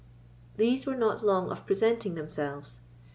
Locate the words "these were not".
0.57-1.23